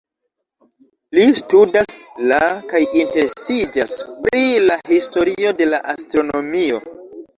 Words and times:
Li 1.17 1.25
studas 1.41 1.99
la 2.31 2.39
kaj 2.73 2.81
interesiĝas 3.01 3.95
pri 4.25 4.43
la 4.71 4.79
historio 4.95 5.53
de 5.61 5.69
la 5.73 5.83
astronomio. 5.95 6.83